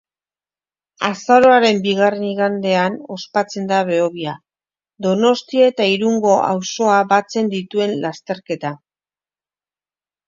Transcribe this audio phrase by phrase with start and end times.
[1.09, 4.33] Azaroaren bigarren igandean ospatzen da Behobia,
[5.07, 8.77] Donostia eta Irungo auzoa batzen dituen lasterketa.